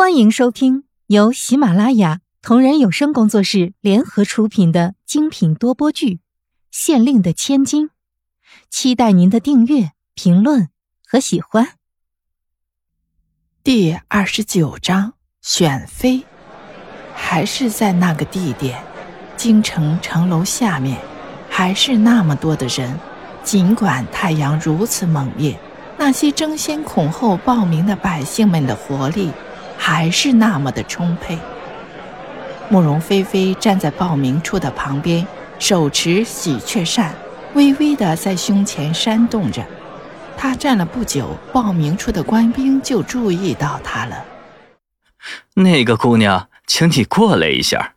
[0.00, 6.14] 欢迎收听由喜马拉雅同人有声工作室联合出品的精品多播剧
[6.70, 7.88] 《县令的千金》，
[8.70, 10.70] 期待您的订阅、评论
[11.06, 11.74] 和喜欢。
[13.62, 15.12] 第二十九章
[15.42, 16.24] 选妃，
[17.14, 18.82] 还是在那个地点，
[19.36, 20.98] 京城城楼下面，
[21.50, 22.98] 还是那么多的人。
[23.44, 25.60] 尽管太阳如此猛烈，
[25.98, 29.30] 那些争先恐后报名的百姓们的活力。
[29.82, 31.38] 还是那么的充沛。
[32.68, 35.26] 慕容菲菲站在报名处的旁边，
[35.58, 37.14] 手持喜鹊扇，
[37.54, 39.66] 微微的在胸前扇动着。
[40.36, 44.22] 她站了不久，报名处的官兵就注意到她了。
[45.54, 47.94] 那个姑娘，请你过来一下。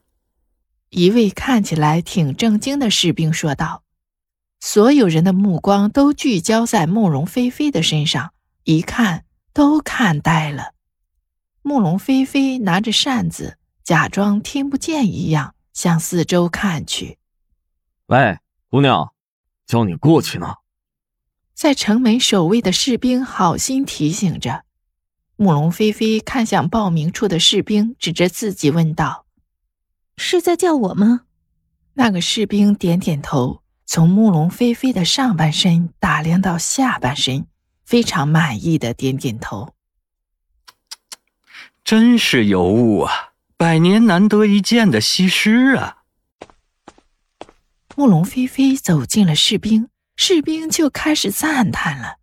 [0.89, 3.83] 一位看起来挺正经的士兵说道。
[4.59, 8.31] 所有人的目光都聚焦在慕容菲菲的身上，
[8.63, 10.72] 一看都看呆了。
[11.63, 17.17] 慕容菲菲拿着扇子，假装听不见一样，向四周看去。
[18.07, 18.37] 喂，
[18.69, 19.13] 姑娘，
[19.65, 20.55] 叫你过去呢。
[21.53, 24.65] 在城门守卫的士兵好心提醒着。
[25.37, 29.25] 慕容菲菲看向报名处的士兵，指着自己问道
[30.17, 31.21] ：“是在叫我吗？”
[31.95, 37.47] 那个士兵点点头，从慕容菲菲的上半身打量到下半身，
[37.85, 39.73] 非常满意的点点头。
[41.83, 46.03] 真是尤物啊，百年难得一见的西施啊！
[47.95, 52.15] 慕容菲菲走进了士兵，士兵就开始赞叹了。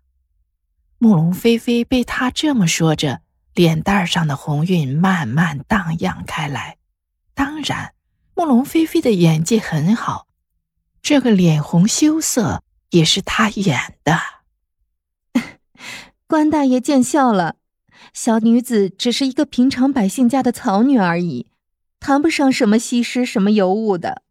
[0.96, 3.20] 慕容菲菲被他这么说着，
[3.54, 6.78] 脸蛋上的红晕慢慢荡漾开来。
[7.34, 7.92] 当然，
[8.34, 10.26] 慕容菲菲的演技很好，
[11.02, 14.18] 这个脸红羞涩也是她演的。
[16.26, 17.56] 关大爷见笑了。
[18.12, 21.46] 小女子只是一个平常百姓家的草女而已，
[22.00, 24.22] 谈不上什么西施、什么尤物的。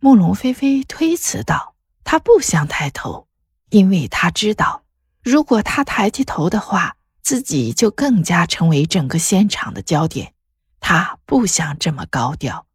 [0.00, 1.74] 慕容菲菲推辞道
[2.04, 3.26] ：“她不想抬头，
[3.70, 4.82] 因为她知道，
[5.22, 10.32] 如果她抬起头的话，自己就更加成为整个现场的焦点。
[10.80, 12.66] 她不想这么高调。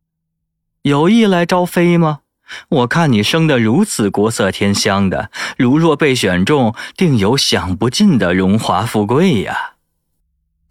[0.81, 2.21] 有意来招妃吗？
[2.67, 9.75] 我看你生得如此国色天香的，如若被选中，定有享不尽的荣华富贵呀。”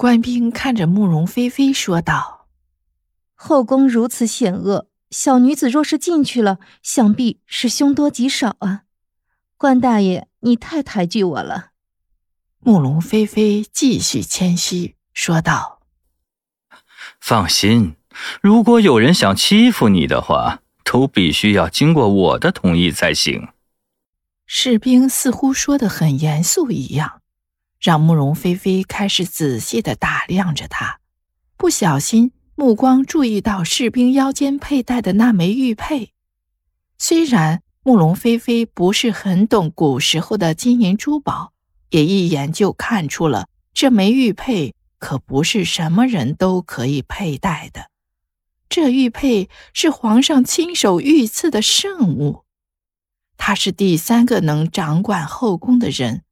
[0.01, 2.49] 官兵看着慕容菲菲说道
[3.37, 8.85] ：“后宫如此险恶，小女子若是进去了，想必是凶多吉少啊！
[9.59, 11.73] 关大爷，你太抬举我了。”
[12.65, 15.83] 慕容菲菲继续谦虚说道
[17.21, 17.97] ：“放心，
[18.41, 23.49] 如果有人想欺负你的话，都必须要经过我的同意才行。”
[24.49, 27.20] 士兵似乎说的很严肃一样。
[27.81, 31.01] 让慕容菲菲开始仔细的打量着他，
[31.57, 36.13] 不小心目光注意到士兵腰间佩戴的那枚玉佩。
[36.99, 41.53] 虽然慕容菲菲不是很懂古时候的金银珠宝，
[41.89, 47.89] 也一眼就看出了这枚玉佩可不是什么人都可以佩戴的。
[48.69, 52.45] 这玉佩是皇上亲手御赐的圣物，
[53.39, 56.23] 他是第三个能掌管后宫的人。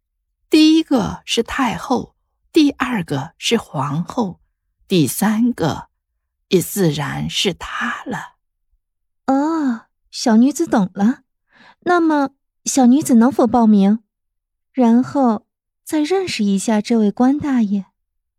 [0.50, 2.14] 第一个是太后，
[2.52, 4.40] 第二个是皇后，
[4.86, 5.88] 第三个
[6.48, 8.36] 也自然是她了。
[9.26, 11.20] 哦，小女子懂了。
[11.80, 12.30] 那么，
[12.64, 14.00] 小女子能否报名，
[14.72, 15.46] 然后
[15.84, 17.84] 再认识一下这位关大爷？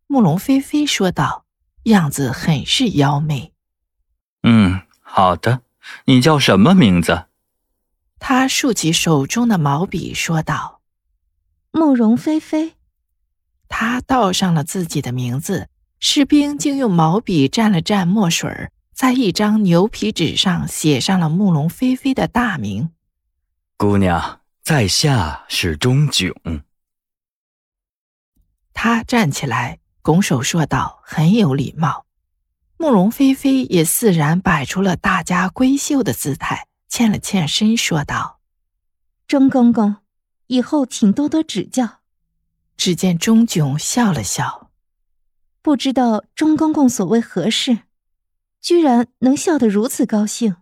[0.07, 1.45] 慕容菲菲说道，
[1.83, 3.53] 样子很是妖媚。
[4.41, 5.61] 嗯，好的。
[6.05, 7.25] 你叫什么名字？
[8.19, 10.78] 他竖起手中的毛笔说道。
[11.79, 12.73] 慕容菲菲，
[13.69, 15.69] 他道上了自己的名字。
[16.01, 22.89] 士兵竟用毛笔蘸了蘸墨水，在一张牛皮纸上写上了慕容菲菲的大名。
[23.77, 26.33] 姑娘，在下是钟炯。
[28.73, 32.05] 他站起来，拱手说道，很有礼貌。
[32.75, 38.41] 慕容菲菲也自然摆出了大家闺秀的姿态，欠了欠身，说道
[39.25, 39.95] ：“钟公公。”
[40.49, 41.99] 以后请多多指教。
[42.75, 44.69] 只见钟炯笑了笑，
[45.61, 47.79] 不知道钟公公所谓何事，
[48.59, 50.55] 居然能笑得如此高兴。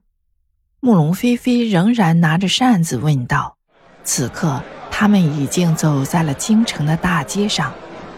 [0.81, 3.55] 慕容菲菲仍然拿着扇子问道
[4.03, 4.61] ：“此刻
[4.91, 7.71] 他们已经走在了京城的大街上，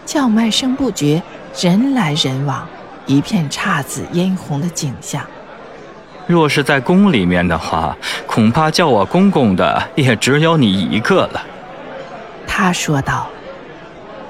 [0.04, 1.22] 叫卖声不绝，
[1.60, 2.66] 人来人往，
[3.06, 5.24] 一片姹紫嫣红的景象。
[6.26, 7.96] 若是在宫里面的话，
[8.26, 11.46] 恐怕叫我公公的也只有你一个了。”
[12.52, 13.28] 他说道：“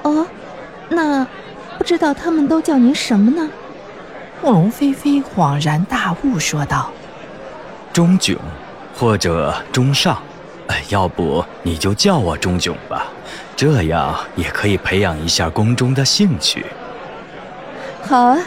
[0.03, 0.25] 哦，
[0.87, 1.25] 那
[1.79, 3.49] 不知知道他们都叫您什么呢？
[4.41, 6.91] 慕容菲菲恍然大悟，说道
[7.91, 8.37] ：“钟炯，
[8.95, 10.21] 或者钟尚，
[10.67, 13.07] 哎，要不你就叫我钟炯吧，
[13.55, 16.65] 这样也可以培养一下宫中的兴趣。”
[18.07, 18.37] 好啊，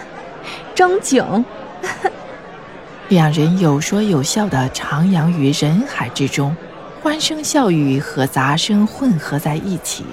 [0.75, 1.45] 钟炯。
[3.11, 6.57] 两人有说有笑的徜徉于人海之中，
[7.05, 10.07] 欢声笑语和杂声混合在一起。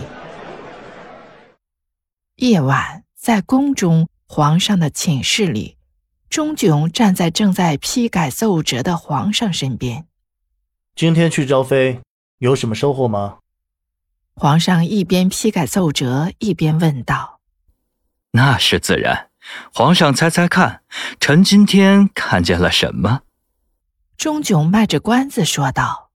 [2.35, 5.77] 夜晚，在宫中皇上的寝室里，
[6.29, 10.05] 钟炯站在正在批改奏折的皇上身边。
[10.93, 12.01] 今天去招妃，
[12.39, 13.37] 有什么收获吗？
[14.35, 17.39] 皇上一边批改奏折，一边问道
[18.31, 19.29] ：“那是自然。”
[19.73, 20.81] 皇上，猜猜看，
[21.21, 23.21] 臣今天看见了什么？
[24.17, 26.10] 钟炯卖着关子说道：“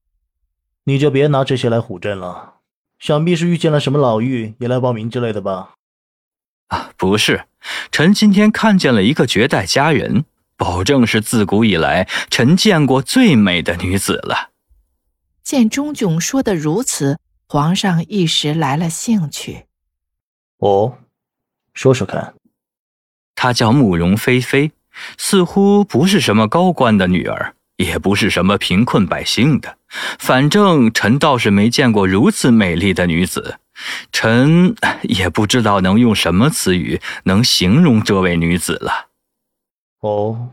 [0.89, 2.55] 你就别拿这些来唬朕了，
[3.01, 5.75] 想必是遇见了什么老妪也来报名之类的吧？”
[6.69, 7.47] 啊，不是，
[7.91, 10.25] 臣今天看见了一个绝代佳人，
[10.57, 14.51] 保证是自古以来臣见过最美的女子了。
[15.43, 17.19] 见钟炯说的如此，
[17.49, 19.67] 皇上一时来了兴趣。
[20.59, 20.99] 哦，
[21.75, 22.35] 说说看。
[23.35, 24.71] 她叫慕容菲菲，
[25.19, 29.79] 似乎不是什么高官的女儿，也不是什么贫困百姓的。
[30.19, 33.59] 反正臣倒是没见过如此美丽的女子，
[34.13, 39.09] 臣也不知道能用什么词语能形容这位女子了。
[40.01, 40.51] 哦，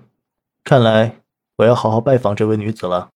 [0.63, 1.17] 看来
[1.57, 3.09] 我要好好拜访这位女子了。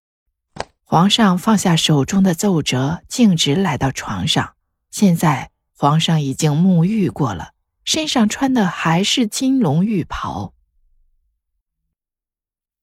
[0.84, 4.54] 皇上放下手中的奏折，径直来到床上。
[4.90, 7.50] 现在皇上已经沐浴过了。
[7.84, 10.54] 身上穿的还是金龙玉袍。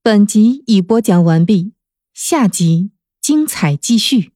[0.06, 1.72] 本集已播讲完毕，
[2.12, 2.90] 下集
[3.22, 4.33] 精彩继续。